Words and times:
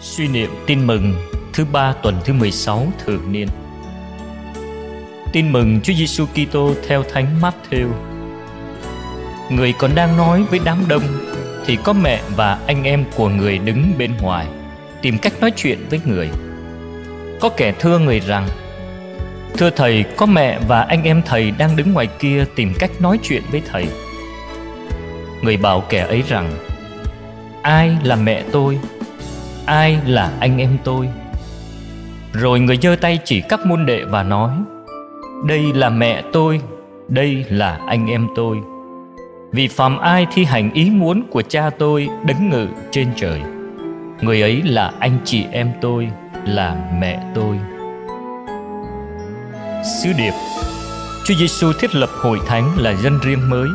Suy 0.00 0.28
niệm 0.28 0.50
tin 0.66 0.86
mừng 0.86 1.14
thứ 1.52 1.64
ba 1.72 1.92
tuần 2.02 2.14
thứ 2.24 2.32
16 2.32 2.86
thường 3.04 3.32
niên. 3.32 3.48
Tin 5.32 5.52
mừng 5.52 5.80
Chúa 5.80 5.92
Giêsu 5.92 6.26
Kitô 6.26 6.74
theo 6.88 7.02
Thánh 7.12 7.40
Matthew. 7.40 7.88
Người 9.50 9.74
còn 9.78 9.94
đang 9.94 10.16
nói 10.16 10.42
với 10.42 10.60
đám 10.64 10.78
đông 10.88 11.02
thì 11.66 11.76
có 11.84 11.92
mẹ 11.92 12.22
và 12.36 12.58
anh 12.66 12.84
em 12.84 13.04
của 13.16 13.28
người 13.28 13.58
đứng 13.58 13.92
bên 13.98 14.16
ngoài 14.20 14.46
tìm 15.02 15.18
cách 15.18 15.32
nói 15.40 15.52
chuyện 15.56 15.78
với 15.90 16.00
người. 16.04 16.28
Có 17.40 17.48
kẻ 17.48 17.72
thưa 17.78 17.98
người 17.98 18.20
rằng: 18.20 18.48
"Thưa 19.58 19.70
thầy, 19.70 20.04
có 20.16 20.26
mẹ 20.26 20.58
và 20.68 20.80
anh 20.80 21.02
em 21.02 21.22
thầy 21.26 21.50
đang 21.50 21.76
đứng 21.76 21.92
ngoài 21.92 22.08
kia 22.18 22.44
tìm 22.56 22.72
cách 22.78 22.90
nói 23.00 23.18
chuyện 23.22 23.42
với 23.50 23.62
thầy." 23.72 23.88
Người 25.42 25.56
bảo 25.56 25.80
kẻ 25.80 26.06
ấy 26.06 26.22
rằng: 26.28 26.52
"Ai 27.62 27.96
là 28.04 28.16
mẹ 28.16 28.42
tôi 28.52 28.78
ai 29.68 29.98
là 30.06 30.32
anh 30.40 30.58
em 30.58 30.78
tôi? 30.84 31.08
Rồi 32.32 32.60
người 32.60 32.78
giơ 32.82 32.96
tay 33.00 33.18
chỉ 33.24 33.40
các 33.48 33.66
môn 33.66 33.86
đệ 33.86 34.04
và 34.04 34.22
nói, 34.22 34.50
đây 35.44 35.72
là 35.72 35.90
mẹ 35.90 36.22
tôi, 36.32 36.60
đây 37.08 37.44
là 37.48 37.80
anh 37.86 38.06
em 38.06 38.28
tôi. 38.36 38.56
Vì 39.52 39.68
phàm 39.68 39.98
ai 39.98 40.26
thi 40.34 40.44
hành 40.44 40.72
ý 40.72 40.90
muốn 40.90 41.22
của 41.30 41.42
cha 41.42 41.70
tôi 41.78 42.08
đấng 42.26 42.50
ngự 42.50 42.66
trên 42.90 43.08
trời, 43.16 43.40
người 44.20 44.42
ấy 44.42 44.62
là 44.62 44.92
anh 44.98 45.18
chị 45.24 45.44
em 45.52 45.72
tôi, 45.80 46.08
là 46.44 46.76
mẹ 47.00 47.22
tôi. 47.34 47.58
Sứ 50.02 50.12
điệp, 50.18 50.32
Chúa 51.24 51.34
Giêsu 51.34 51.72
thiết 51.80 51.94
lập 51.94 52.10
hội 52.12 52.38
thánh 52.46 52.70
là 52.78 52.94
dân 52.94 53.18
riêng 53.22 53.50
mới. 53.50 53.68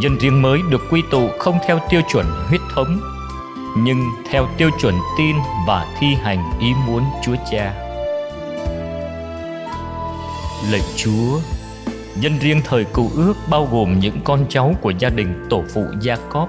Dân 0.00 0.18
riêng 0.18 0.42
mới 0.42 0.60
được 0.70 0.82
quy 0.90 1.02
tụ 1.10 1.28
không 1.38 1.58
theo 1.66 1.78
tiêu 1.90 2.00
chuẩn 2.12 2.26
huyết 2.48 2.60
thống 2.74 3.15
nhưng 3.84 4.04
theo 4.30 4.48
tiêu 4.56 4.70
chuẩn 4.80 4.94
tin 5.18 5.36
và 5.66 5.86
thi 5.98 6.14
hành 6.22 6.50
ý 6.60 6.68
muốn 6.86 7.02
Chúa 7.22 7.36
Cha. 7.50 7.74
Lạy 10.70 10.80
Chúa, 10.96 11.40
nhân 12.20 12.32
riêng 12.40 12.60
thời 12.64 12.84
cựu 12.84 13.10
ước 13.14 13.34
bao 13.50 13.68
gồm 13.72 13.98
những 14.00 14.20
con 14.24 14.46
cháu 14.48 14.74
của 14.80 14.92
gia 14.98 15.08
đình 15.08 15.46
tổ 15.50 15.64
phụ 15.74 15.84
Gia 16.00 16.16
Cóp. 16.16 16.48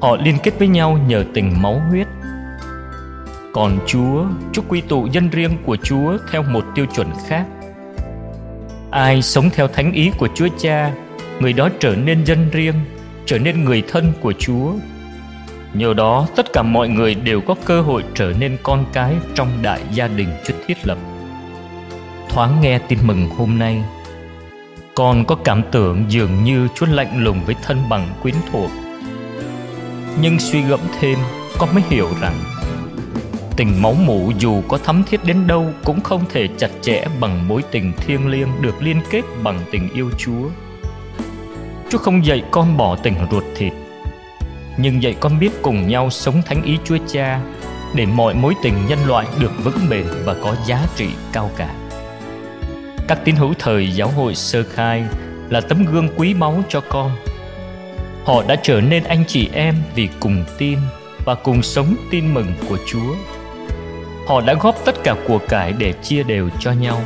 Họ 0.00 0.16
liên 0.16 0.36
kết 0.42 0.58
với 0.58 0.68
nhau 0.68 0.98
nhờ 1.06 1.24
tình 1.34 1.62
máu 1.62 1.80
huyết. 1.90 2.06
Còn 3.52 3.78
Chúa, 3.86 4.24
chúc 4.52 4.64
quy 4.68 4.80
tụ 4.80 5.02
nhân 5.02 5.28
riêng 5.30 5.56
của 5.66 5.76
Chúa 5.82 6.16
theo 6.32 6.42
một 6.42 6.64
tiêu 6.74 6.86
chuẩn 6.96 7.08
khác. 7.26 7.46
Ai 8.90 9.22
sống 9.22 9.50
theo 9.52 9.68
thánh 9.68 9.92
ý 9.92 10.10
của 10.18 10.28
Chúa 10.34 10.48
Cha, 10.58 10.92
người 11.40 11.52
đó 11.52 11.68
trở 11.80 11.96
nên 11.96 12.24
dân 12.24 12.50
riêng, 12.52 12.74
trở 13.26 13.38
nên 13.38 13.64
người 13.64 13.82
thân 13.88 14.12
của 14.20 14.32
Chúa 14.38 14.72
Nhờ 15.74 15.94
đó 15.94 16.26
tất 16.36 16.52
cả 16.52 16.62
mọi 16.62 16.88
người 16.88 17.14
đều 17.14 17.40
có 17.40 17.54
cơ 17.64 17.80
hội 17.80 18.04
trở 18.14 18.32
nên 18.38 18.56
con 18.62 18.84
cái 18.92 19.16
trong 19.34 19.48
đại 19.62 19.80
gia 19.92 20.08
đình 20.08 20.28
Chúa 20.44 20.54
thiết 20.66 20.86
lập. 20.86 20.98
Thoáng 22.28 22.60
nghe 22.60 22.78
tin 22.78 22.98
mừng 23.02 23.30
hôm 23.30 23.58
nay, 23.58 23.84
con 24.94 25.24
có 25.24 25.34
cảm 25.44 25.62
tưởng 25.72 26.04
dường 26.08 26.44
như 26.44 26.68
Chúa 26.74 26.86
lạnh 26.86 27.24
lùng 27.24 27.40
với 27.46 27.54
thân 27.62 27.78
bằng 27.88 28.08
quyến 28.22 28.34
thuộc. 28.52 28.70
Nhưng 30.20 30.38
suy 30.38 30.62
gẫm 30.62 30.80
thêm, 31.00 31.18
con 31.58 31.74
mới 31.74 31.82
hiểu 31.90 32.08
rằng 32.20 32.34
tình 33.56 33.82
máu 33.82 33.92
mủ 33.92 34.32
dù 34.38 34.62
có 34.68 34.78
thắm 34.78 35.02
thiết 35.04 35.24
đến 35.24 35.46
đâu 35.46 35.72
cũng 35.84 36.00
không 36.00 36.24
thể 36.28 36.48
chặt 36.58 36.70
chẽ 36.80 37.04
bằng 37.20 37.48
mối 37.48 37.62
tình 37.70 37.92
thiêng 37.96 38.28
liêng 38.28 38.48
được 38.60 38.82
liên 38.82 39.00
kết 39.10 39.22
bằng 39.42 39.60
tình 39.70 39.88
yêu 39.94 40.10
Chúa. 40.18 40.48
Chúa 41.90 41.98
không 41.98 42.26
dạy 42.26 42.42
con 42.50 42.76
bỏ 42.76 42.96
tình 42.96 43.14
ruột 43.30 43.44
thịt 43.56 43.72
nhưng 44.76 45.02
dạy 45.02 45.14
con 45.20 45.38
biết 45.38 45.50
cùng 45.62 45.88
nhau 45.88 46.10
sống 46.10 46.42
thánh 46.42 46.62
ý 46.62 46.78
Chúa 46.84 46.98
Cha, 47.12 47.40
để 47.94 48.06
mọi 48.06 48.34
mối 48.34 48.54
tình 48.62 48.74
nhân 48.88 48.98
loại 49.06 49.26
được 49.38 49.52
vững 49.64 49.88
bền 49.90 50.04
và 50.24 50.34
có 50.34 50.56
giá 50.66 50.86
trị 50.96 51.06
cao 51.32 51.50
cả. 51.56 51.74
Các 53.08 53.24
tín 53.24 53.36
hữu 53.36 53.54
thời 53.58 53.92
giáo 53.92 54.08
hội 54.08 54.34
sơ 54.34 54.62
khai 54.62 55.04
là 55.48 55.60
tấm 55.60 55.84
gương 55.92 56.08
quý 56.16 56.34
báu 56.34 56.62
cho 56.68 56.80
con. 56.88 57.10
Họ 58.24 58.44
đã 58.48 58.56
trở 58.62 58.80
nên 58.80 59.04
anh 59.04 59.24
chị 59.26 59.48
em 59.52 59.74
vì 59.94 60.08
cùng 60.20 60.44
tin 60.58 60.78
và 61.24 61.34
cùng 61.34 61.62
sống 61.62 61.96
tin 62.10 62.34
mừng 62.34 62.54
của 62.68 62.78
Chúa. 62.86 63.14
Họ 64.28 64.40
đã 64.40 64.54
góp 64.54 64.76
tất 64.84 64.94
cả 65.04 65.16
của 65.28 65.38
cải 65.48 65.72
để 65.72 65.92
chia 65.92 66.22
đều 66.22 66.48
cho 66.60 66.72
nhau. 66.72 67.00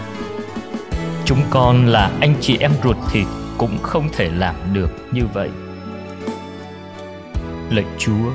Chúng 1.24 1.40
con 1.50 1.86
là 1.86 2.10
anh 2.20 2.34
chị 2.40 2.56
em 2.60 2.72
ruột 2.84 2.96
thịt 3.10 3.26
cũng 3.58 3.78
không 3.82 4.08
thể 4.12 4.30
làm 4.34 4.54
được 4.72 4.90
như 5.12 5.22
vậy 5.34 5.50
lạy 7.70 7.84
Chúa, 7.98 8.30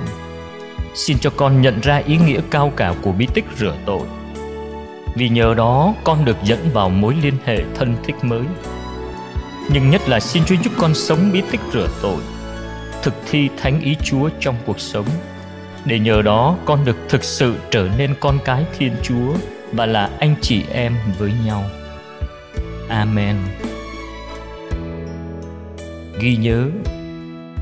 Xin 0.94 1.20
cho 1.20 1.30
con 1.30 1.62
nhận 1.62 1.80
ra 1.82 2.02
ý 2.06 2.18
nghĩa 2.18 2.42
cao 2.50 2.72
cả 2.76 2.94
của 3.02 3.12
bí 3.12 3.28
tích 3.34 3.46
rửa 3.58 3.76
tội. 3.86 4.08
Vì 5.16 5.30
nhờ 5.30 5.54
đó, 5.54 5.94
con 6.04 6.26
được 6.26 6.38
dẫn 6.44 6.60
vào 6.74 6.90
mối 6.90 7.16
liên 7.24 7.34
hệ 7.46 7.64
thân 7.76 7.96
thích 8.06 8.16
mới. 8.22 8.44
Nhưng 9.70 9.90
nhất 9.90 10.02
là 10.10 10.20
xin 10.20 10.46
Chúa 10.46 10.56
giúp 10.64 10.74
con 10.78 10.94
sống 10.94 11.30
bí 11.34 11.42
tích 11.52 11.62
rửa 11.74 11.88
tội, 12.02 12.22
Thực 13.04 13.14
thi 13.30 13.50
thánh 13.58 13.82
ý 13.82 13.96
Chúa 14.04 14.30
trong 14.40 14.56
cuộc 14.66 14.80
sống. 14.80 15.06
Để 15.86 16.00
nhờ 16.00 16.22
đó, 16.22 16.58
con 16.66 16.86
được 16.86 16.98
thực 17.10 17.24
sự 17.24 17.56
trở 17.72 17.90
nên 17.98 18.16
con 18.20 18.40
cái 18.46 18.66
Thiên 18.78 18.94
Chúa 19.04 19.34
Và 19.72 19.86
là 19.86 20.10
anh 20.20 20.36
chị 20.42 20.64
em 20.72 20.96
với 21.20 21.32
nhau. 21.46 21.64
Amen. 22.90 23.36
Ghi 26.20 26.36
nhớ 26.36 26.70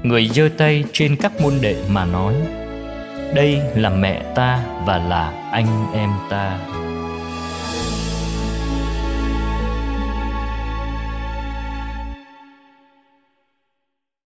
người 0.04 0.28
giơ 0.28 0.50
tay 0.58 0.84
trên 0.94 1.16
các 1.16 1.42
môn 1.42 1.54
đệ 1.62 1.76
mà 1.90 2.06
nói, 2.06 2.34
đây 3.34 3.62
là 3.76 3.90
mẹ 3.90 4.22
ta 4.36 4.60
và 4.86 4.98
là 4.98 5.50
anh 5.52 5.94
em 5.94 6.10
ta. 6.30 6.60